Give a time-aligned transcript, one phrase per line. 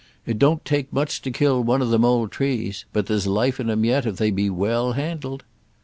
[0.25, 3.69] It don't take much to kill one of them old trees, but there's life in
[3.69, 5.43] 'm yet if they be well handled."